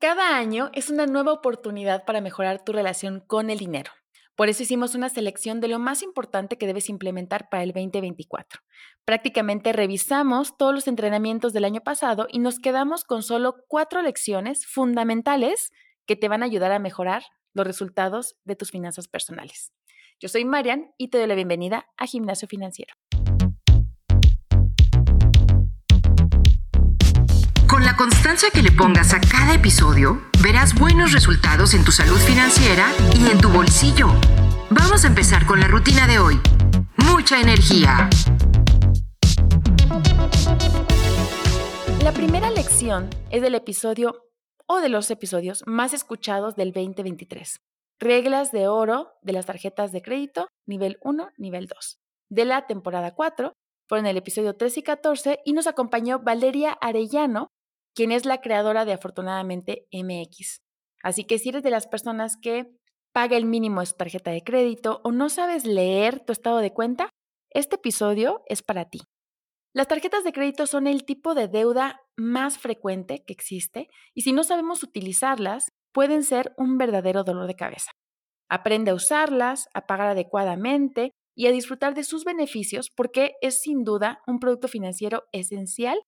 [0.00, 3.92] Cada año es una nueva oportunidad para mejorar tu relación con el dinero.
[4.34, 8.62] Por eso hicimos una selección de lo más importante que debes implementar para el 2024.
[9.04, 14.64] Prácticamente revisamos todos los entrenamientos del año pasado y nos quedamos con solo cuatro lecciones
[14.64, 15.70] fundamentales
[16.06, 17.22] que te van a ayudar a mejorar
[17.52, 19.74] los resultados de tus finanzas personales.
[20.18, 22.94] Yo soy Marian y te doy la bienvenida a Gimnasio Financiero.
[28.00, 33.30] Constancia que le pongas a cada episodio, verás buenos resultados en tu salud financiera y
[33.30, 34.08] en tu bolsillo.
[34.70, 36.40] Vamos a empezar con la rutina de hoy.
[36.96, 38.08] Mucha energía.
[42.02, 44.30] La primera lección es del episodio
[44.66, 47.60] o de los episodios más escuchados del 2023.
[47.98, 51.98] Reglas de oro de las tarjetas de crédito, nivel 1, nivel 2.
[52.30, 53.52] De la temporada 4,
[53.86, 57.50] fueron el episodio 3 y 14 y nos acompañó Valeria Arellano,
[58.00, 60.62] quien es la creadora de Afortunadamente MX.
[61.02, 62.74] Así que si eres de las personas que
[63.12, 66.72] paga el mínimo de su tarjeta de crédito o no sabes leer tu estado de
[66.72, 67.10] cuenta,
[67.50, 69.00] este episodio es para ti.
[69.74, 74.32] Las tarjetas de crédito son el tipo de deuda más frecuente que existe y si
[74.32, 77.90] no sabemos utilizarlas, pueden ser un verdadero dolor de cabeza.
[78.48, 83.84] Aprende a usarlas, a pagar adecuadamente y a disfrutar de sus beneficios porque es sin
[83.84, 86.00] duda un producto financiero esencial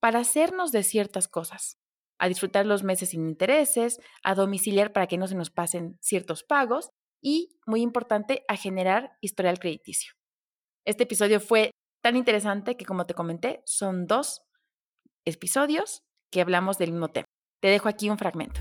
[0.00, 1.78] para hacernos de ciertas cosas,
[2.18, 6.44] a disfrutar los meses sin intereses, a domiciliar para que no se nos pasen ciertos
[6.44, 10.12] pagos y, muy importante, a generar historial crediticio.
[10.84, 14.42] Este episodio fue tan interesante que, como te comenté, son dos
[15.24, 17.26] episodios que hablamos del mismo tema.
[17.60, 18.60] Te dejo aquí un fragmento.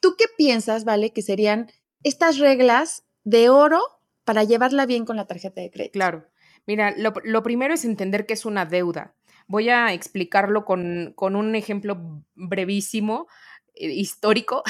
[0.00, 1.70] ¿Tú qué piensas, Vale, que serían
[2.02, 3.80] estas reglas de oro
[4.24, 5.92] para llevarla bien con la tarjeta de crédito?
[5.92, 6.26] Claro.
[6.68, 9.14] Mira, lo, primero es entender que es una deuda.
[9.46, 13.26] Voy a explicarlo con, un ejemplo brevísimo,
[13.74, 14.62] eh, histórico,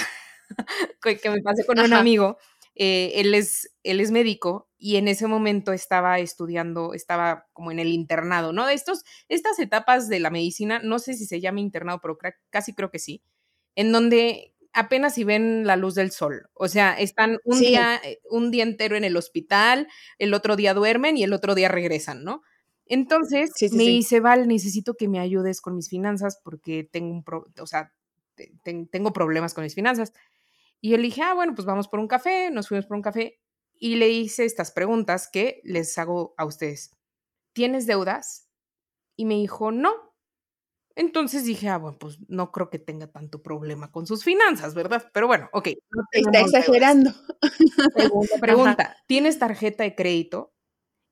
[1.03, 2.39] que me pasé con un amigo.
[2.77, 7.81] Eh, él, es, él es médico y en ese momento estaba estudiando, estaba como en
[7.81, 8.65] el internado, ¿no?
[8.65, 12.17] De estos, estas etapas de la medicina, no sé si se llama internado, pero
[12.51, 13.25] casi creo que sí,
[13.75, 16.49] en donde apenas si ven la luz del sol.
[16.55, 20.73] O sea, están un, día, eh, un día entero en el hospital, el otro día
[20.73, 22.43] duermen y el otro día regresan, ¿no?
[22.87, 27.25] Entonces me dice, Val, necesito que me ayudes con mis finanzas porque tengo un
[27.61, 27.93] o sea,
[28.63, 30.13] tengo problemas con mis finanzas.
[30.81, 33.03] Y yo le dije, ah, bueno, pues vamos por un café, nos fuimos por un
[33.03, 33.41] café
[33.75, 36.97] y le hice estas preguntas que les hago a ustedes.
[37.53, 38.49] ¿Tienes deudas?
[39.17, 39.93] Y me dijo, no.
[40.99, 45.09] Entonces dije, ah, bueno, pues no creo que tenga tanto problema con sus finanzas, ¿verdad?
[45.13, 45.69] Pero bueno, ok.
[46.11, 47.13] Está exagerando.
[47.97, 50.53] Segunda pregunta, ¿tienes tarjeta de crédito?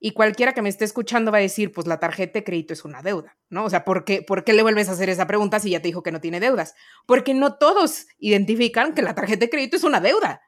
[0.01, 2.85] Y cualquiera que me esté escuchando va a decir, pues la tarjeta de crédito es
[2.85, 3.65] una deuda, ¿no?
[3.65, 5.87] O sea, ¿por qué, ¿por qué le vuelves a hacer esa pregunta si ya te
[5.87, 6.75] dijo que no tiene deudas?
[7.07, 10.43] Porque no todos identifican que la tarjeta de crédito es una deuda,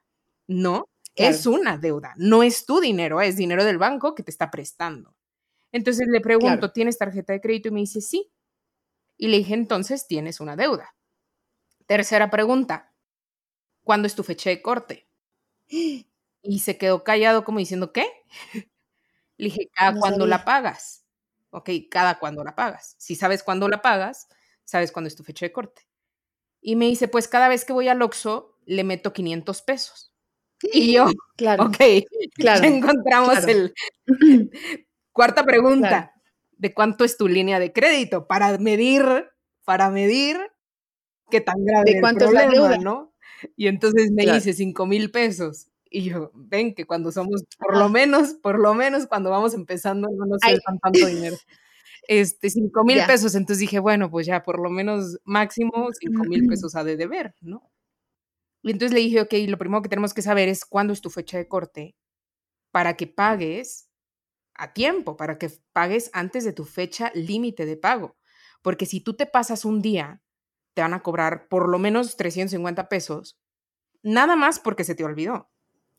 [0.49, 0.89] ¿no?
[1.15, 5.15] Es una deuda, no es tu dinero, es dinero del banco que te está prestando.
[5.71, 7.69] Entonces le pregunto, ¿tienes tarjeta de crédito?
[7.69, 8.33] Y me dice, sí.
[9.19, 10.95] Y le dije, entonces tienes una deuda.
[11.87, 12.95] Tercera pregunta,
[13.83, 15.09] ¿cuándo es tu fecha de corte?
[15.69, 18.07] Y se quedó callado como diciendo, ¿qué?
[19.37, 21.05] Le dije, cada cuando la pagas.
[21.51, 22.95] Ok, cada cuando la pagas.
[22.99, 24.29] Si sabes cuándo la pagas,
[24.65, 25.89] sabes cuándo es tu fecha de corte.
[26.61, 30.13] Y me dice, pues cada vez que voy al Oxxo, le meto 500 pesos.
[30.63, 31.77] Y yo, claro, ok,
[32.35, 33.75] claro, encontramos el...
[35.13, 36.13] Cuarta pregunta,
[36.59, 39.05] de cuánto es tu línea de crédito para medir,
[39.65, 40.37] para medir
[41.31, 43.15] qué tan grave es el problema, ¿no?
[43.57, 45.69] Y entonces me dice cinco mil pesos.
[45.91, 50.09] Y yo, ven que cuando somos, por lo menos, por lo menos cuando vamos empezando,
[50.11, 51.37] no nos sueltan tanto dinero.
[52.07, 53.35] Este, cinco mil pesos.
[53.35, 57.35] Entonces dije, bueno, pues ya, por lo menos máximo cinco mil pesos ha de deber,
[57.41, 57.71] ¿no?
[58.63, 61.11] Y entonces le dije, ok, lo primero que tenemos que saber es cuándo es tu
[61.11, 61.95] fecha de corte
[62.73, 63.88] para que pagues
[64.59, 68.17] a tiempo, para que pagues antes de tu fecha límite de pago.
[68.63, 70.23] Porque si tú te pasas un día,
[70.75, 73.39] te van a cobrar por lo menos 350 pesos,
[74.03, 75.51] nada más porque se te olvidó.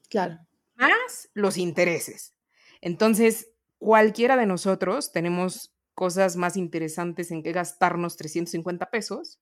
[0.10, 0.40] Claro.
[0.76, 2.36] Más los intereses.
[2.82, 9.40] Entonces, cualquiera de nosotros tenemos cosas más interesantes en que gastarnos 350 pesos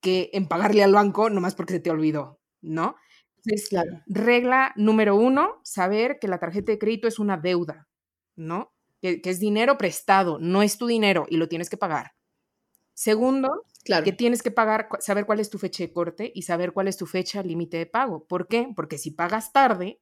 [0.00, 2.96] que en pagarle al banco nomás porque se te olvidó, ¿no?
[3.36, 4.02] Entonces, claro.
[4.06, 7.87] regla número uno, saber que la tarjeta de crédito es una deuda.
[8.38, 8.72] ¿No?
[9.02, 12.12] Que, es dinero prestado, no es tu dinero y lo tienes que pagar.
[12.94, 14.04] Segundo, claro.
[14.04, 16.96] que tienes que pagar, saber cuál es tu fecha de corte y saber cuál es
[16.96, 18.26] tu fecha límite de pago.
[18.26, 18.68] ¿Por qué?
[18.74, 20.00] Porque si pagas tarde,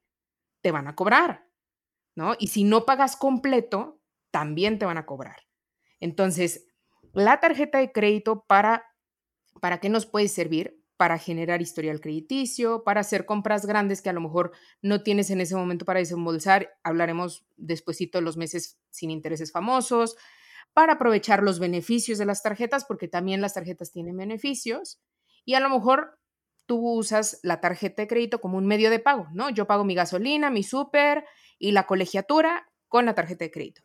[0.61, 1.47] te van a cobrar,
[2.15, 2.35] ¿no?
[2.39, 3.99] Y si no pagas completo,
[4.31, 5.47] también te van a cobrar.
[5.99, 6.65] Entonces,
[7.13, 8.83] la tarjeta de crédito para,
[9.61, 10.76] ¿para qué nos puede servir?
[10.97, 14.51] Para generar historial crediticio, para hacer compras grandes que a lo mejor
[14.81, 16.77] no tienes en ese momento para desembolsar.
[16.83, 20.17] Hablaremos despuesito de los meses sin intereses famosos,
[20.73, 24.99] para aprovechar los beneficios de las tarjetas, porque también las tarjetas tienen beneficios.
[25.45, 26.19] Y a lo mejor
[26.67, 29.49] tú usas la tarjeta de crédito como un medio de pago, ¿no?
[29.49, 31.25] Yo pago mi gasolina, mi súper
[31.57, 33.81] y la colegiatura con la tarjeta de crédito.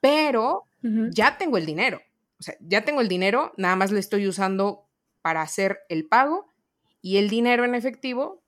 [0.00, 0.64] Pero
[1.12, 2.00] ya tengo el dinero.
[2.38, 4.83] O sea, ya tengo el dinero, nada más lo estoy usando
[5.24, 6.52] para hacer el pago
[7.00, 8.42] y el dinero en efectivo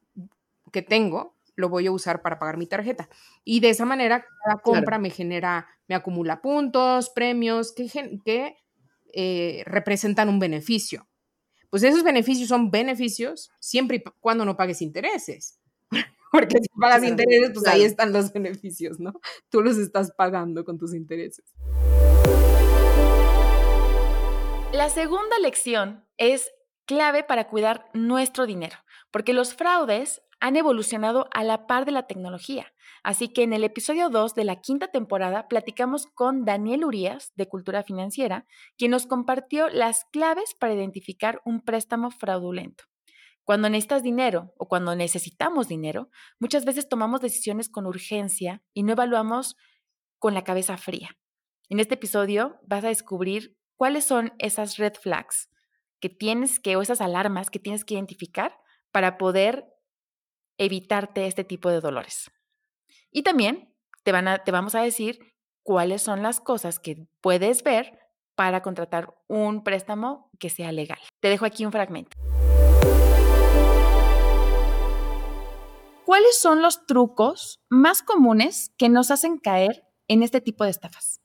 [0.72, 3.08] que tengo lo voy a usar para pagar mi tarjeta.
[3.44, 8.58] Y de esa manera, cada compra me genera, me acumula puntos, premios que, que
[9.14, 11.08] eh, representan un beneficio.
[11.70, 15.58] Pues esos beneficios son beneficios siempre y cuando no pagues intereses.
[16.30, 19.14] Porque si pagas intereses, pues ahí están los beneficios, ¿no?
[19.48, 21.54] Tú los estás pagando con tus intereses.
[24.74, 26.50] La segunda lección es
[26.86, 28.76] clave para cuidar nuestro dinero,
[29.10, 32.72] porque los fraudes han evolucionado a la par de la tecnología.
[33.02, 37.48] Así que en el episodio 2 de la quinta temporada platicamos con Daniel Urias de
[37.48, 38.46] Cultura Financiera,
[38.76, 42.84] quien nos compartió las claves para identificar un préstamo fraudulento.
[43.44, 46.10] Cuando necesitas dinero o cuando necesitamos dinero,
[46.40, 49.56] muchas veces tomamos decisiones con urgencia y no evaluamos
[50.18, 51.16] con la cabeza fría.
[51.68, 55.48] En este episodio vas a descubrir cuáles son esas red flags
[56.00, 58.56] que tienes que, o esas alarmas que tienes que identificar
[58.92, 59.66] para poder
[60.58, 62.30] evitarte este tipo de dolores.
[63.10, 65.18] Y también te, van a, te vamos a decir
[65.62, 67.98] cuáles son las cosas que puedes ver
[68.34, 70.98] para contratar un préstamo que sea legal.
[71.20, 72.16] Te dejo aquí un fragmento.
[76.04, 81.20] ¿Cuáles son los trucos más comunes que nos hacen caer en este tipo de estafas?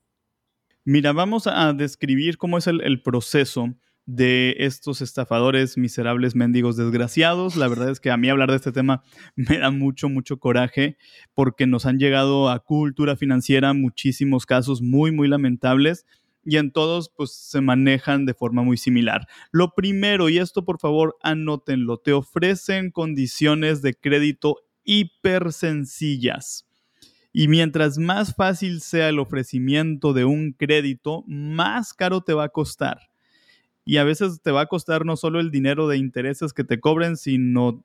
[0.84, 3.76] Mira, vamos a describir cómo es el, el proceso
[4.06, 7.56] de estos estafadores miserables, mendigos, desgraciados.
[7.56, 9.04] La verdad es que a mí hablar de este tema
[9.36, 10.98] me da mucho, mucho coraje
[11.34, 16.06] porque nos han llegado a cultura financiera muchísimos casos muy, muy lamentables
[16.44, 19.28] y en todos pues se manejan de forma muy similar.
[19.52, 26.68] Lo primero, y esto por favor anótenlo, te ofrecen condiciones de crédito hiper sencillas.
[27.34, 32.50] Y mientras más fácil sea el ofrecimiento de un crédito, más caro te va a
[32.50, 33.11] costar
[33.86, 36.80] y a veces te va a costar no solo el dinero de intereses que te
[36.80, 37.84] cobren, sino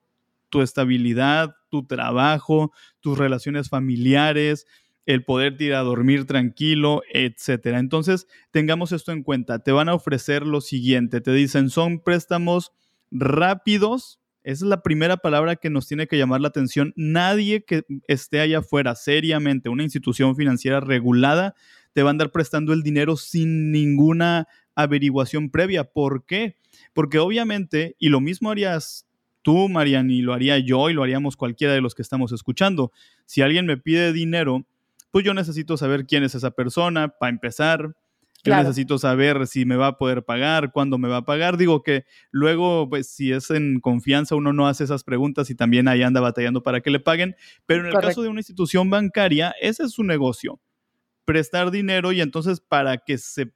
[0.48, 4.66] tu estabilidad, tu trabajo, tus relaciones familiares,
[5.06, 7.78] el poder ir a dormir tranquilo, etcétera.
[7.78, 9.60] Entonces, tengamos esto en cuenta.
[9.60, 12.72] Te van a ofrecer lo siguiente, te dicen, son préstamos
[13.10, 14.20] rápidos.
[14.42, 16.92] Esa es la primera palabra que nos tiene que llamar la atención.
[16.96, 21.54] Nadie que esté allá afuera seriamente, una institución financiera regulada,
[21.92, 24.46] te va a andar prestando el dinero sin ninguna
[24.76, 25.84] averiguación previa.
[25.84, 26.56] ¿Por qué?
[26.92, 29.06] Porque obviamente, y lo mismo harías
[29.42, 32.92] tú, Marian, y lo haría yo, y lo haríamos cualquiera de los que estamos escuchando.
[33.24, 34.66] Si alguien me pide dinero,
[35.10, 37.96] pues yo necesito saber quién es esa persona, para empezar.
[38.44, 41.56] Yo necesito saber si me va a poder pagar, cuándo me va a pagar.
[41.56, 45.88] Digo que luego, pues si es en confianza, uno no hace esas preguntas y también
[45.88, 47.34] ahí anda batallando para que le paguen.
[47.66, 50.60] Pero en el caso de una institución bancaria, ese es su negocio.
[51.24, 53.52] Prestar dinero y entonces para que se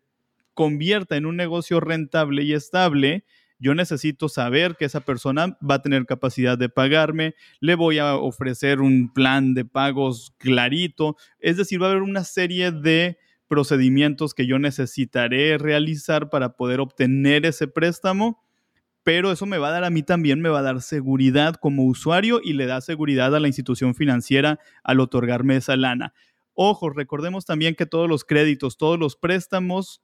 [0.55, 3.25] convierta en un negocio rentable y estable,
[3.61, 8.17] yo necesito saber que esa persona va a tener capacidad de pagarme, le voy a
[8.17, 14.33] ofrecer un plan de pagos clarito, es decir, va a haber una serie de procedimientos
[14.33, 18.43] que yo necesitaré realizar para poder obtener ese préstamo,
[19.03, 21.85] pero eso me va a dar a mí también, me va a dar seguridad como
[21.85, 26.15] usuario y le da seguridad a la institución financiera al otorgarme esa lana.
[26.55, 30.01] Ojo, recordemos también que todos los créditos, todos los préstamos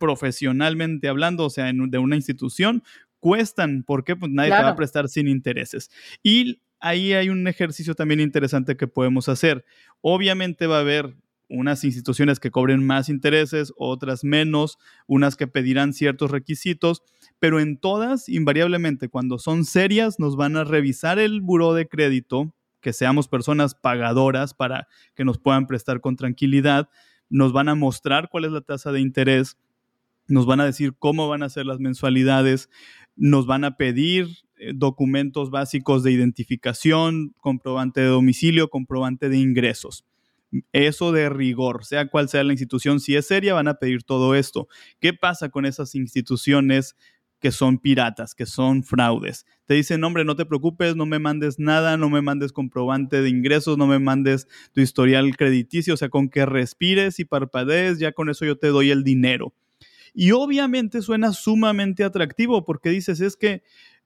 [0.00, 2.82] profesionalmente hablando, o sea, de una institución,
[3.20, 3.84] cuestan.
[3.86, 5.90] porque Pues nadie te va a prestar sin intereses.
[6.24, 9.64] Y ahí hay un ejercicio también interesante que podemos hacer.
[10.00, 11.14] Obviamente va a haber
[11.50, 17.02] unas instituciones que cobren más intereses, otras menos, unas que pedirán ciertos requisitos,
[17.38, 22.54] pero en todas, invariablemente, cuando son serias, nos van a revisar el buró de crédito,
[22.80, 26.88] que seamos personas pagadoras para que nos puedan prestar con tranquilidad,
[27.28, 29.58] nos van a mostrar cuál es la tasa de interés,
[30.30, 32.70] nos van a decir cómo van a ser las mensualidades,
[33.16, 40.04] nos van a pedir eh, documentos básicos de identificación, comprobante de domicilio, comprobante de ingresos.
[40.72, 44.34] Eso de rigor, sea cual sea la institución, si es seria, van a pedir todo
[44.34, 44.68] esto.
[45.00, 46.96] ¿Qué pasa con esas instituciones
[47.38, 49.46] que son piratas, que son fraudes?
[49.66, 53.28] Te dicen, hombre, no te preocupes, no me mandes nada, no me mandes comprobante de
[53.28, 58.10] ingresos, no me mandes tu historial crediticio, o sea, con que respires y parpadees, ya
[58.10, 59.54] con eso yo te doy el dinero
[60.14, 63.62] Y obviamente suena sumamente atractivo porque dices, es que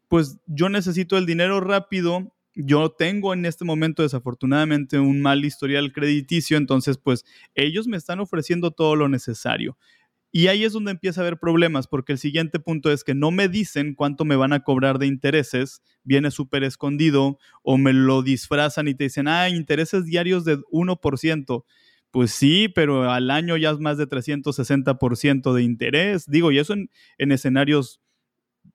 [0.09, 5.93] pues yo necesito el dinero rápido, yo tengo en este momento desafortunadamente un mal historial
[5.93, 9.77] crediticio, entonces pues ellos me están ofreciendo todo lo necesario.
[10.37, 13.31] Y ahí es donde empieza a haber problemas, porque el siguiente punto es que no
[13.31, 18.21] me dicen cuánto me van a cobrar de intereses, viene súper escondido, o me lo
[18.23, 21.65] disfrazan y te dicen, ah, intereses diarios de 1%.
[22.15, 26.31] Pues sí, pero al año ya es más de 360% de interés.
[26.31, 28.01] Digo, y eso en, en escenarios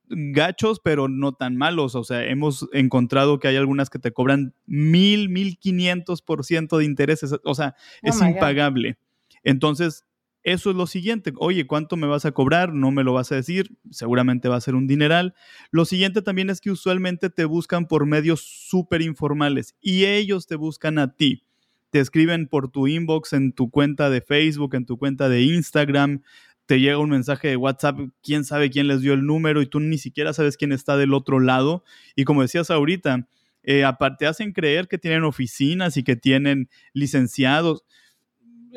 [0.10, 1.96] gachos, pero no tan malos.
[1.96, 6.80] O sea, hemos encontrado que hay algunas que te cobran mil, mil quinientos por ciento
[6.80, 7.34] de intereses.
[7.46, 8.98] O sea, oh es impagable.
[9.42, 10.04] Entonces,
[10.44, 11.32] eso es lo siguiente.
[11.38, 12.74] Oye, ¿cuánto me vas a cobrar?
[12.74, 13.78] No me lo vas a decir.
[13.90, 15.34] Seguramente va a ser un dineral.
[15.72, 20.58] Lo siguiente también es que usualmente te buscan por medios súper informales y ellos te
[20.58, 21.46] buscan a ti.
[21.90, 26.22] Te escriben por tu inbox en tu cuenta de Facebook, en tu cuenta de Instagram,
[26.70, 29.80] te llega un mensaje de WhatsApp, quién sabe quién les dio el número y tú
[29.80, 31.84] ni siquiera sabes quién está del otro lado.
[32.16, 33.28] Y como decías ahorita,
[33.64, 37.86] eh, aparte hacen creer que tienen oficinas y que tienen licenciados.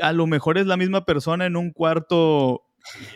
[0.00, 2.62] A lo mejor es la misma persona en un cuarto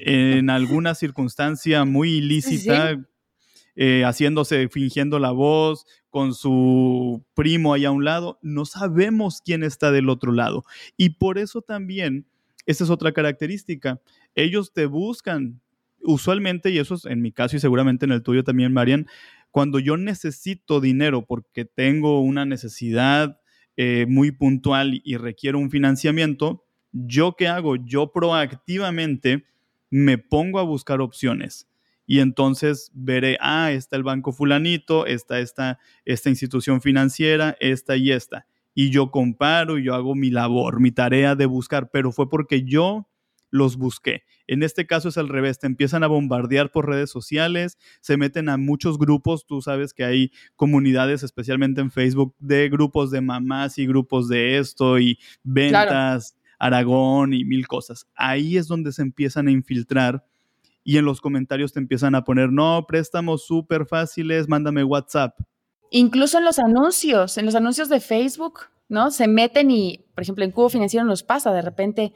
[0.01, 2.97] en alguna circunstancia muy ilícita,
[3.77, 8.39] eh, haciéndose, fingiendo la voz, con su primo ahí a un lado.
[8.41, 10.65] No sabemos quién está del otro lado.
[10.97, 12.27] Y por eso también,
[12.65, 14.01] esta es otra característica,
[14.35, 15.61] ellos te buscan.
[16.09, 19.09] Usualmente, y eso es en mi caso y seguramente en el tuyo también, Marian,
[19.51, 23.41] cuando yo necesito dinero porque tengo una necesidad
[23.77, 27.77] eh, muy puntual y requiero un financiamiento, ¿yo qué hago?
[27.77, 29.45] Yo proactivamente
[29.91, 31.67] me pongo a buscar opciones
[32.07, 38.13] y entonces veré, ah, está el banco fulanito, está esta, esta institución financiera, esta y
[38.13, 38.47] esta.
[38.75, 42.63] Y yo comparo y yo hago mi labor, mi tarea de buscar, pero fue porque
[42.63, 43.09] yo
[43.51, 44.25] los busqué.
[44.47, 48.49] En este caso es al revés, te empiezan a bombardear por redes sociales, se meten
[48.49, 53.79] a muchos grupos, tú sabes que hay comunidades, especialmente en Facebook, de grupos de mamás
[53.79, 58.07] y grupos de esto y ventas, Aragón y mil cosas.
[58.15, 60.25] Ahí es donde se empiezan a infiltrar
[60.87, 65.37] y en los comentarios te empiezan a poner, no, préstamos súper fáciles, mándame WhatsApp.
[65.91, 69.11] Incluso en los anuncios, en los anuncios de Facebook, ¿no?
[69.11, 72.13] Se meten y, por ejemplo, en Cubo Financiero nos pasa de repente,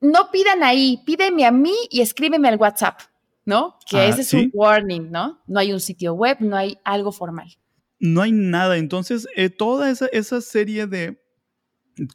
[0.00, 2.98] no pidan ahí, pídeme a mí y escríbeme al WhatsApp,
[3.44, 3.76] ¿no?
[3.86, 5.42] Que ah, ese es un warning, ¿no?
[5.46, 7.58] No hay un sitio web, no hay algo formal.
[8.00, 8.78] No hay nada.
[8.78, 11.22] Entonces, eh, toda esa, esa serie de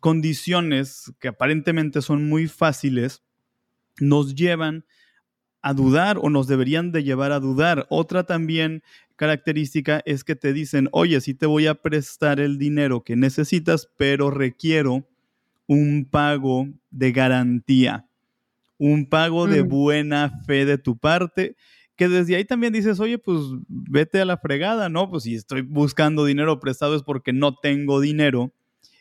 [0.02, 3.22] condiciones que aparentemente son muy fáciles
[4.00, 4.86] nos llevan
[5.64, 7.88] a dudar o nos deberían de llevar a dudar.
[7.90, 8.84] Otra también
[9.16, 13.90] característica es que te dicen, oye, sí te voy a prestar el dinero que necesitas,
[13.98, 15.08] pero requiero
[15.66, 18.06] un pago de garantía,
[18.78, 19.68] un pago de mm.
[19.70, 21.56] buena fe de tu parte,
[21.96, 25.10] que desde ahí también dices, oye, pues vete a la fregada, ¿no?
[25.10, 28.52] Pues si estoy buscando dinero prestado es porque no tengo dinero.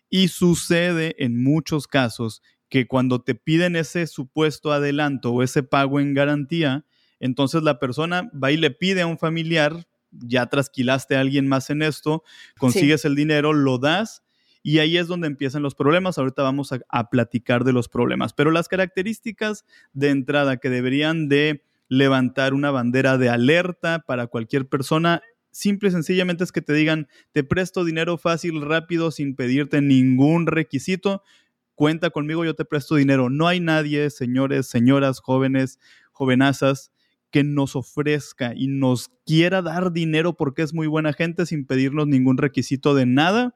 [0.09, 2.43] Y sucede en muchos casos
[2.73, 6.87] que cuando te piden ese supuesto adelanto o ese pago en garantía,
[7.21, 11.69] entonces la persona va y le pide a un familiar, ya trasquilaste a alguien más
[11.69, 12.25] en esto,
[12.57, 14.23] consigues el dinero, lo das
[14.63, 16.17] y ahí es donde empiezan los problemas.
[16.17, 18.33] Ahorita vamos a, platicar de los problemas.
[18.33, 24.67] Pero las características de entrada que deberían de levantar una bandera de alerta para cualquier
[24.67, 29.83] persona simple y sencillamente es que te digan, te presto dinero fácil, rápido, sin pedirte
[29.83, 31.23] ningún requisito,
[31.75, 33.31] cuenta conmigo, yo te presto dinero.
[33.31, 35.79] No hay nadie, señores, señoras, jóvenes,
[36.13, 36.93] jovenazas,
[37.31, 42.07] que nos ofrezca y nos quiera dar dinero porque es muy buena gente sin pedirnos
[42.07, 43.55] ningún requisito de nada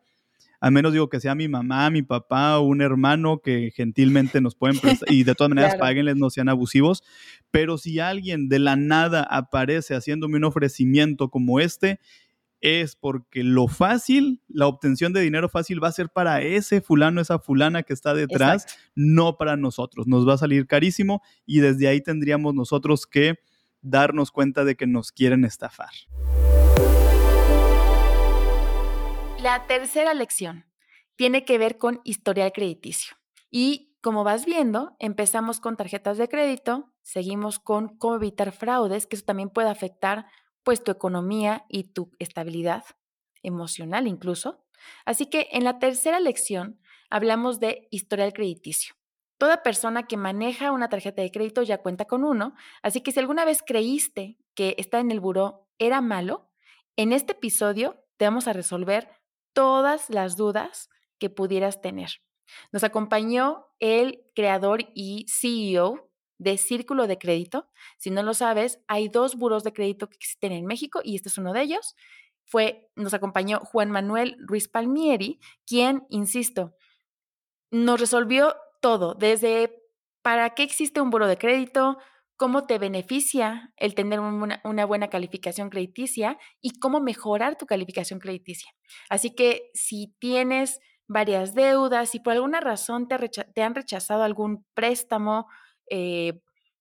[0.61, 4.55] a menos digo que sea mi mamá, mi papá o un hermano que gentilmente nos
[4.55, 5.85] pueden prestar y de todas maneras claro.
[5.85, 7.03] páguenles, no sean abusivos.
[7.51, 12.01] Pero si alguien de la nada aparece haciéndome un ofrecimiento como este,
[12.67, 17.21] es porque lo fácil, la obtención de dinero fácil va a ser para ese fulano,
[17.21, 20.07] esa fulana que está detrás, no para nosotros.
[20.09, 23.39] Nos va a salir carísimo y desde ahí tendríamos nosotros que
[23.83, 25.91] darnos cuenta de que nos quieren estafar.
[29.41, 30.65] La tercera lección
[31.15, 33.17] tiene que ver con historial crediticio.
[33.49, 39.17] Y como vas viendo, empezamos con tarjetas de crédito, seguimos con cómo evitar fraudes, que
[39.17, 40.27] eso también puede afectar
[40.67, 42.83] pues tu economía y tu estabilidad
[43.45, 44.67] emocional incluso.
[45.05, 48.97] Así que en la tercera lección hablamos de historial crediticio.
[49.39, 53.21] Toda persona que maneja una tarjeta de crédito ya cuenta con uno, así que si
[53.21, 56.51] alguna vez creíste que estar en el buró era malo,
[56.97, 59.09] en este episodio te vamos a resolver
[59.53, 62.11] todas las dudas que pudieras tener.
[62.73, 67.69] Nos acompañó el creador y CEO de Círculo de Crédito.
[67.99, 71.29] Si no lo sabes, hay dos buros de crédito que existen en México y este
[71.29, 71.97] es uno de ellos.
[72.45, 76.77] Fue, nos acompañó Juan Manuel Ruiz Palmieri, quien, insisto,
[77.71, 79.83] nos resolvió todo, desde
[80.23, 81.99] para qué existe un buro de crédito,
[82.37, 88.71] cómo te beneficia el tener una, buena calificación crediticia y cómo mejorar tu calificación crediticia.
[89.09, 95.47] Así que si tienes varias deudas, si por alguna razón te han rechazado algún préstamo
[95.91, 96.41] eh,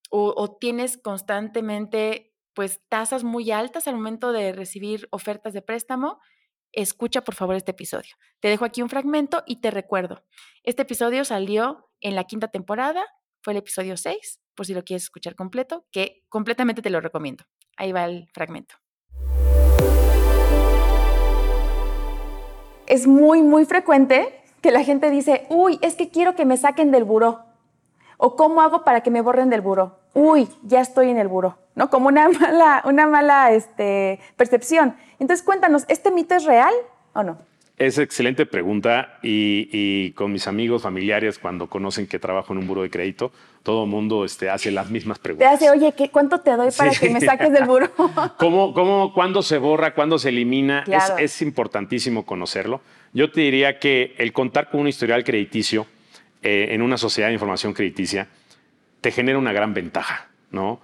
[0.10, 6.20] o, tienes constantemente pues tasas muy altas al momento de recibir ofertas de préstamo,
[6.72, 8.16] escucha por favor este episodio.
[8.40, 10.24] Te dejo aquí un fragmento y te recuerdo,
[10.64, 13.04] este episodio salió en la quinta temporada,
[13.42, 17.44] fue el episodio 6, por si lo quieres escuchar completo, que completamente te lo recomiendo.
[17.76, 18.76] Ahí va el fragmento.
[22.88, 26.92] Es muy, muy frecuente que la gente dice, uy, es que quiero que me saquen
[26.92, 27.45] del buró.
[28.18, 29.98] ¿O cómo hago para que me borren del buró?
[30.14, 31.90] Uy, ya estoy en el buró, ¿no?
[31.90, 34.96] Como una mala, una mala este, percepción.
[35.20, 36.74] Entonces, cuéntanos, ¿este mito es real
[37.14, 37.38] o no?
[37.78, 42.84] Es excelente pregunta y, con mis amigos, familiares, cuando conocen que trabajo en un buro
[42.84, 45.50] de crédito, todo el mundo este, hace las mismas preguntas.
[45.50, 47.90] Te hace, oye, ¿qué, ¿cuánto te doy para que me saques del buro?
[48.38, 49.94] ¿Cómo, cómo, ¿Cuándo se borra?
[49.94, 50.86] ¿Cuándo se elimina?
[50.88, 52.80] Es, es, importantísimo conocerlo.
[53.12, 55.86] Yo te diría que el contar con un historial crediticio
[56.46, 58.28] eh, en una sociedad de información crediticia
[59.02, 60.80] te genera una gran ventaja, ¿no?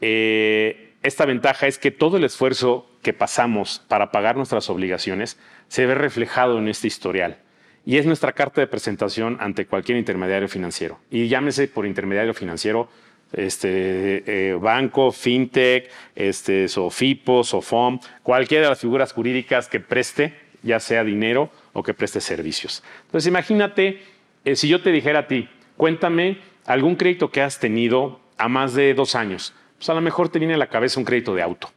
[0.00, 5.86] Eh, esta ventaja es que todo el esfuerzo que pasamos para pagar nuestras obligaciones se
[5.86, 7.38] ve reflejado en este historial.
[7.86, 10.98] Y es nuestra carta de presentación ante cualquier intermediario financiero.
[11.12, 12.88] Y llámese por intermediario financiero
[13.32, 20.80] este, eh, banco, fintech, este, SOFIPO, SOFOM, cualquiera de las figuras jurídicas que preste, ya
[20.80, 22.82] sea dinero o que preste servicios.
[23.06, 24.02] Entonces imagínate,
[24.44, 28.74] eh, si yo te dijera a ti, cuéntame algún crédito que has tenido a más
[28.74, 31.42] de dos años, pues a lo mejor te viene a la cabeza un crédito de
[31.42, 31.70] auto.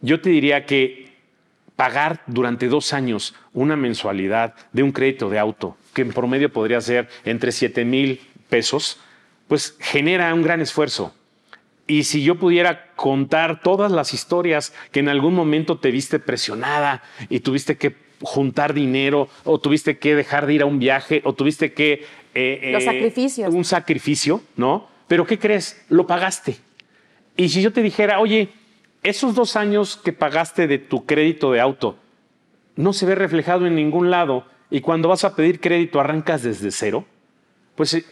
[0.00, 1.12] Yo te diría que
[1.76, 6.80] pagar durante dos años una mensualidad de un crédito de auto, que en promedio podría
[6.80, 9.00] ser entre 7 mil pesos,
[9.48, 11.14] pues genera un gran esfuerzo.
[11.86, 17.02] Y si yo pudiera contar todas las historias que en algún momento te viste presionada
[17.28, 17.90] y tuviste que
[18.22, 22.04] juntar dinero o tuviste que dejar de ir a un viaje o tuviste que...
[22.34, 23.54] Eh, Los eh, sacrificios.
[23.54, 24.88] Un sacrificio, ¿no?
[25.08, 25.82] Pero ¿qué crees?
[25.88, 26.56] Lo pagaste.
[27.36, 28.48] Y si yo te dijera, oye,
[29.02, 31.96] esos dos años que pagaste de tu crédito de auto
[32.76, 36.70] no se ve reflejado en ningún lado y cuando vas a pedir crédito arrancas desde
[36.70, 37.04] cero,
[37.74, 38.04] pues eh,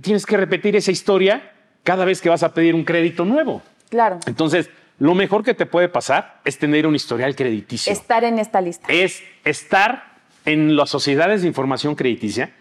[0.00, 1.52] tienes que repetir esa historia
[1.84, 3.62] cada vez que vas a pedir un crédito nuevo.
[3.88, 4.18] Claro.
[4.26, 7.92] Entonces, lo mejor que te puede pasar es tener un historial crediticio.
[7.92, 8.86] Estar en esta lista.
[8.88, 12.54] Es estar en las sociedades de información crediticia,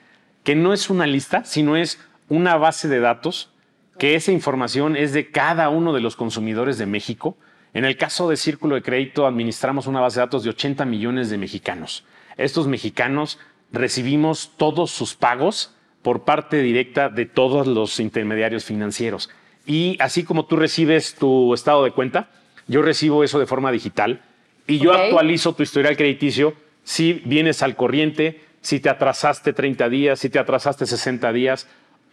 [0.43, 3.53] que no es una lista, sino es una base de datos,
[3.99, 7.37] que esa información es de cada uno de los consumidores de México
[7.73, 11.29] en el caso de Círculo de Crédito, administramos una base de datos de 80 millones
[11.29, 12.03] de mexicanos.
[12.35, 13.37] Estos mexicanos
[13.71, 19.29] recibimos todos sus pagos por parte directa de todos los intermediarios financieros.
[19.69, 22.27] Y así como tú recibes tu estado de cuenta,
[22.67, 24.23] yo recibo eso de forma digital
[24.65, 30.19] y yo actualizo tu historial crediticio si vienes al corriente, si te atrasaste 30 días,
[30.19, 31.67] si te atrasaste 60 días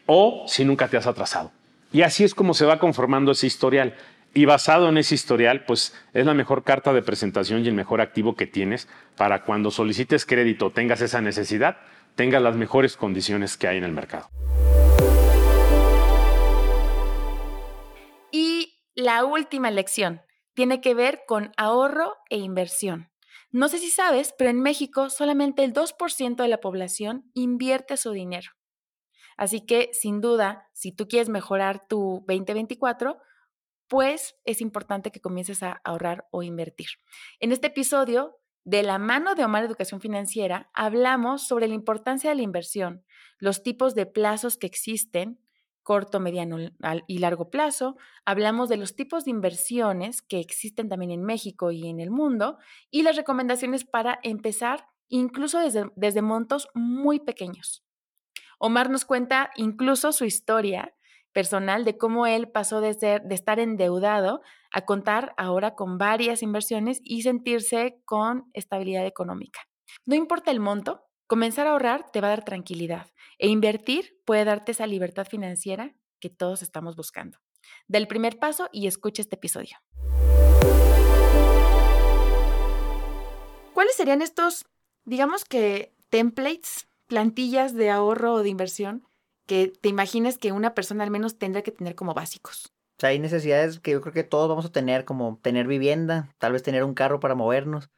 [0.04, 1.50] o si nunca te has atrasado.
[1.94, 3.94] Y así es como se va conformando ese historial.
[4.34, 8.02] Y basado en ese historial, pues es la mejor carta de presentación y el mejor
[8.02, 11.78] activo que tienes para cuando solicites crédito, tengas esa necesidad,
[12.16, 14.28] tengas las mejores condiciones que hay en el mercado.
[18.96, 20.22] La última lección
[20.54, 23.10] tiene que ver con ahorro e inversión.
[23.52, 28.12] No sé si sabes, pero en México solamente el 2% de la población invierte su
[28.12, 28.50] dinero.
[29.36, 33.18] Así que, sin duda, si tú quieres mejorar tu 2024,
[33.86, 36.88] pues es importante que comiences a ahorrar o invertir.
[37.38, 42.36] En este episodio, de la mano de Omar Educación Financiera, hablamos sobre la importancia de
[42.36, 43.04] la inversión,
[43.38, 45.38] los tipos de plazos que existen,
[45.86, 46.58] corto, mediano
[47.06, 47.96] y largo plazo.
[48.24, 52.58] Hablamos de los tipos de inversiones que existen también en México y en el mundo
[52.90, 57.84] y las recomendaciones para empezar incluso desde, desde montos muy pequeños.
[58.58, 60.92] Omar nos cuenta incluso su historia
[61.32, 64.40] personal de cómo él pasó de, ser, de estar endeudado
[64.72, 69.60] a contar ahora con varias inversiones y sentirse con estabilidad económica.
[70.04, 73.08] No importa el monto, comenzar a ahorrar te va a dar tranquilidad
[73.38, 77.38] e invertir puede darte esa libertad financiera que todos estamos buscando.
[77.88, 79.76] Del primer paso y escucha este episodio.
[83.74, 84.64] ¿Cuáles serían estos,
[85.04, 89.06] digamos que, templates, plantillas de ahorro o de inversión
[89.46, 92.72] que te imagines que una persona al menos tendrá que tener como básicos.
[92.98, 96.34] O sea, hay necesidades que yo creo que todos vamos a tener, como tener vivienda,
[96.38, 97.90] tal vez tener un carro para movernos,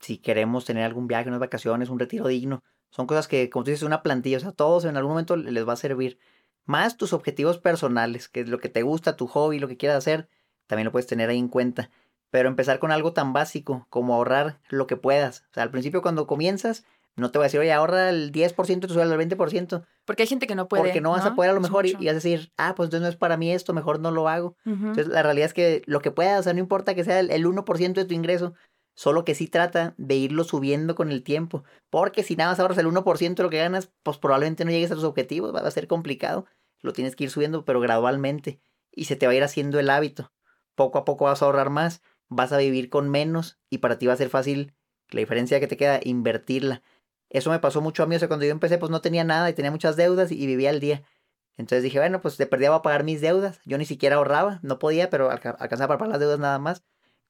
[0.00, 2.62] si queremos tener algún viaje, unas vacaciones, un retiro digno.
[2.96, 5.36] Son cosas que, como tú dices, una plantilla, o sea, a todos en algún momento
[5.36, 6.18] les va a servir.
[6.64, 9.98] Más tus objetivos personales, que es lo que te gusta, tu hobby, lo que quieras
[9.98, 10.30] hacer,
[10.66, 11.90] también lo puedes tener ahí en cuenta.
[12.30, 15.44] Pero empezar con algo tan básico como ahorrar lo que puedas.
[15.50, 18.80] O sea, al principio cuando comienzas, no te voy a decir, oye, ahorra el 10%
[18.80, 19.84] de tu sueldo, el 20%.
[20.06, 20.84] Porque hay gente que no puede.
[20.84, 23.02] Porque no, vas a poder a lo mejor y, vas a decir, ah, pues entonces
[23.02, 24.56] no es para mí esto, mejor no lo hago.
[24.64, 27.46] Entonces la realidad es que lo que puedas, o sea, no importa que sea el,
[27.46, 28.54] 1% de tu ingreso,
[28.96, 31.62] solo que sí trata de irlo subiendo con el tiempo.
[31.90, 34.90] Porque si nada más ahorras el 1% de lo que ganas, pues probablemente no llegues
[34.90, 36.46] a tus objetivos, va a ser complicado.
[36.80, 38.58] Lo tienes que ir subiendo, pero gradualmente.
[38.90, 40.32] Y se te va a ir haciendo el hábito.
[40.74, 44.06] Poco a poco vas a ahorrar más, vas a vivir con menos y para ti
[44.06, 44.74] va a ser fácil,
[45.10, 46.82] la diferencia que te queda, invertirla.
[47.28, 49.48] Eso me pasó mucho a mí, o sea, cuando yo empecé pues no tenía nada
[49.50, 51.02] y tenía muchas deudas y vivía al día.
[51.56, 53.60] Entonces dije, bueno, pues de perdía a pagar mis deudas.
[53.64, 56.84] Yo ni siquiera ahorraba, no podía, pero alcanzaba para pagar las deudas nada más.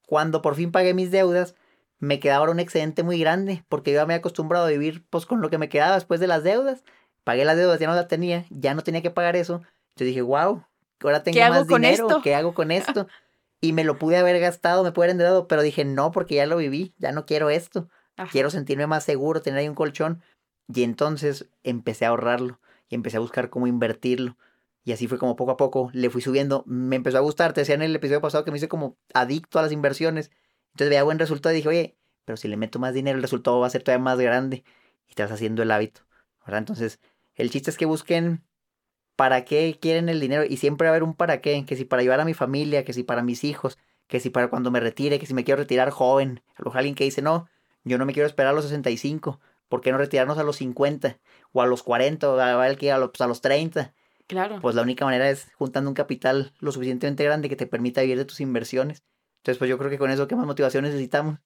[0.07, 1.55] Cuando por fin pagué mis deudas,
[1.99, 5.05] me quedaba ahora un excedente muy grande, porque yo ya me había acostumbrado a vivir
[5.11, 6.85] pues con lo que me quedaba después de las deudas.
[7.25, 9.63] Pagué las deudas, ya no las tenía, ya no tenía que pagar eso.
[9.91, 10.65] Entonces dije, wow,
[11.03, 13.07] ahora tengo más dinero, ¿qué hago con esto?
[13.61, 16.47] y me lo pude haber gastado, me pude haber endeudado, pero dije, no, porque ya
[16.47, 17.89] lo viví, ya no quiero esto.
[18.31, 20.23] Quiero sentirme más seguro, tener ahí un colchón.
[20.73, 24.37] Y entonces empecé a ahorrarlo y empecé a buscar cómo invertirlo.
[24.87, 26.63] Y así fue como poco a poco le fui subiendo.
[26.65, 27.53] Me empezó a gustar.
[27.53, 30.31] Te decía en el episodio pasado que me hice como adicto a las inversiones.
[30.71, 33.59] Entonces veía buen resultado y dije, oye, pero si le meto más dinero, el resultado
[33.59, 34.63] va a ser todavía más grande.
[35.09, 36.03] Y te vas haciendo el hábito.
[36.47, 37.01] Entonces,
[37.35, 38.45] el chiste es que busquen
[39.17, 40.45] para qué quieren el dinero.
[40.49, 41.65] Y siempre va a haber un para qué.
[41.67, 44.51] Que si para ayudar a mi familia, que si para mis hijos, que si para
[44.51, 46.45] cuando me retire, que si me quiero retirar joven.
[46.55, 47.49] A lo alguien que dice, no,
[47.83, 49.41] yo no me quiero esperar a los 65.
[49.69, 51.19] ¿Por qué no retirarnos a los 50?
[51.51, 53.93] O a los 40, o a, que a, los, pues, a los 30.
[54.27, 54.59] Claro.
[54.61, 58.19] Pues la única manera es juntando un capital lo suficientemente grande que te permita vivir
[58.19, 59.05] de tus inversiones.
[59.39, 61.39] Entonces, pues yo creo que con eso, ¿qué más motivación necesitamos?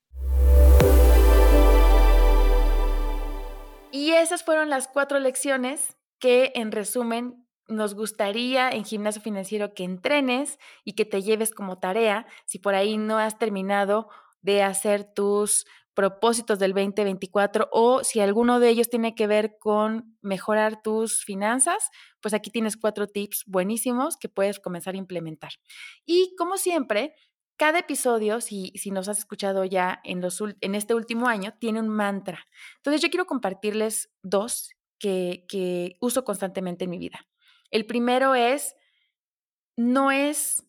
[3.92, 9.84] Y esas fueron las cuatro lecciones que, en resumen, nos gustaría en gimnasio financiero que
[9.84, 14.08] entrenes y que te lleves como tarea si por ahí no has terminado
[14.42, 15.66] de hacer tus
[16.00, 21.90] propósitos del 2024 o si alguno de ellos tiene que ver con mejorar tus finanzas,
[22.22, 25.52] pues aquí tienes cuatro tips buenísimos que puedes comenzar a implementar.
[26.06, 27.14] Y como siempre,
[27.58, 31.80] cada episodio, si, si nos has escuchado ya en, los, en este último año, tiene
[31.80, 32.46] un mantra.
[32.76, 37.28] Entonces yo quiero compartirles dos que, que uso constantemente en mi vida.
[37.70, 38.74] El primero es,
[39.76, 40.64] no es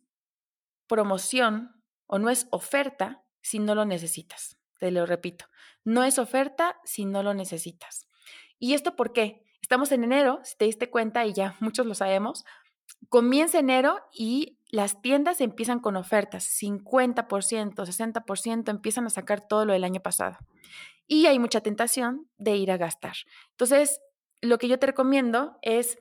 [0.88, 4.61] promoción o no es oferta si no lo necesitas.
[4.82, 5.46] Te lo repito,
[5.84, 8.08] no es oferta si no lo necesitas.
[8.58, 9.44] ¿Y esto por qué?
[9.62, 12.46] Estamos en enero, si te diste cuenta y ya muchos lo sabemos,
[13.08, 19.74] comienza enero y las tiendas empiezan con ofertas, 50%, 60%, empiezan a sacar todo lo
[19.74, 20.40] del año pasado.
[21.06, 23.14] Y hay mucha tentación de ir a gastar.
[23.52, 24.02] Entonces,
[24.42, 26.00] lo que yo te recomiendo es,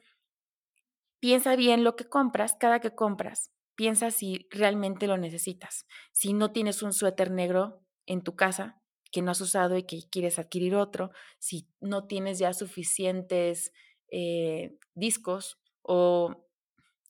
[1.19, 5.85] piensa bien lo que compras, cada que compras, piensa si realmente lo necesitas.
[6.13, 10.03] Si no tienes un suéter negro en tu casa que no has usado y que
[10.11, 13.73] quieres adquirir otro, si no tienes ya suficientes
[14.09, 16.47] eh, discos o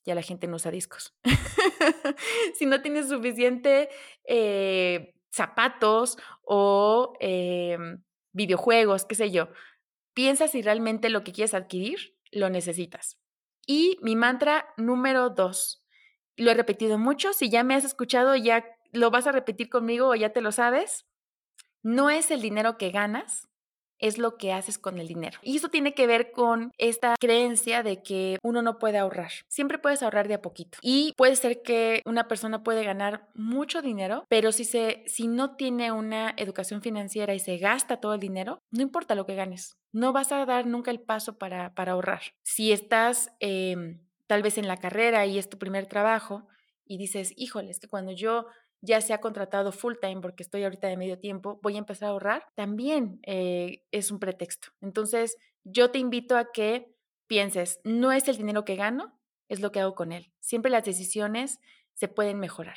[0.04, 1.14] ya la gente no usa discos,
[2.54, 3.90] si no tienes suficiente
[4.24, 9.50] eh, zapatos o em, videojuegos, qué sé yo,
[10.14, 13.18] piensa si realmente lo que quieres adquirir lo necesitas.
[13.66, 15.84] Y mi mantra número dos,
[16.36, 20.08] lo he repetido mucho, si ya me has escuchado ya lo vas a repetir conmigo
[20.08, 21.06] o ya te lo sabes,
[21.82, 23.48] no es el dinero que ganas,
[24.00, 25.38] es lo que haces con el dinero.
[25.42, 29.30] Y eso tiene que ver con esta creencia de que uno no puede ahorrar.
[29.48, 30.78] Siempre puedes ahorrar de a poquito.
[30.82, 35.56] Y puede ser que una persona puede ganar mucho dinero, pero si, se, si no
[35.56, 39.76] tiene una educación financiera y se gasta todo el dinero, no importa lo que ganes.
[39.92, 42.22] No vas a dar nunca el paso para, para ahorrar.
[42.42, 46.46] Si estás em, tal vez en la carrera y es tu primer trabajo
[46.86, 48.46] y dices, híjole, es que cuando yo
[48.82, 52.12] ya sea contratado full time porque estoy ahorita de medio tiempo, voy a empezar a
[52.12, 54.68] ahorrar, también eh, es un pretexto.
[54.80, 56.94] Entonces, yo te invito a que
[57.26, 60.32] pienses, no es el dinero que gano, es lo que hago con él.
[60.40, 61.58] Siempre las decisiones
[61.94, 62.76] se pueden mejorar.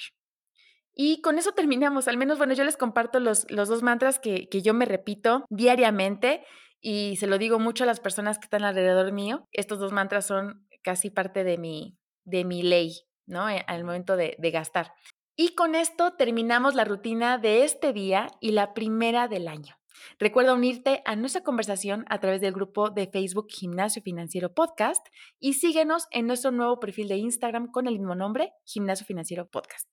[0.95, 2.07] Y con eso terminamos.
[2.07, 5.45] Al menos, bueno, yo les comparto los, los dos mantras que, que yo me repito
[5.49, 6.43] diariamente
[6.81, 9.47] y se lo digo mucho a las personas que están alrededor mío.
[9.53, 13.49] Estos dos mantras son casi parte de mi, de mi ley, ¿no?
[13.49, 14.93] Eh, al momento de, de gastar.
[15.35, 19.75] Y con esto terminamos la rutina de este día y la primera del año.
[20.19, 25.07] Recuerda unirte a nuestra conversación a través del grupo de Facebook Gimnasio Financiero Podcast
[25.39, 29.89] y síguenos en nuestro nuevo perfil de Instagram con el mismo nombre, Gimnasio Financiero Podcast.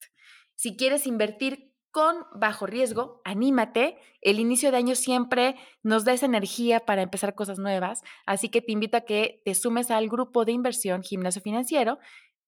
[0.56, 3.96] Si quieres invertir con bajo riesgo, anímate.
[4.20, 8.60] El inicio de año siempre nos da esa energía para empezar cosas nuevas, así que
[8.60, 11.98] te invito a que te sumes al grupo de inversión Gimnasio Financiero.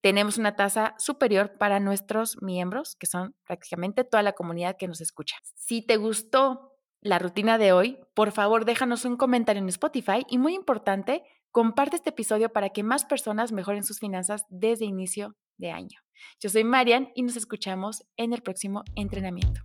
[0.03, 4.99] Tenemos una tasa superior para nuestros miembros, que son prácticamente toda la comunidad que nos
[4.99, 5.37] escucha.
[5.55, 10.39] Si te gustó la rutina de hoy, por favor déjanos un comentario en Spotify y
[10.39, 15.71] muy importante, comparte este episodio para que más personas mejoren sus finanzas desde inicio de
[15.71, 16.01] año.
[16.41, 19.61] Yo soy Marian y nos escuchamos en el próximo entrenamiento.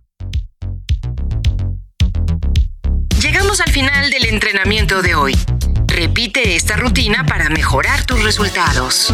[3.21, 5.33] Llegamos al final del entrenamiento de hoy.
[5.87, 9.13] Repite esta rutina para mejorar tus resultados.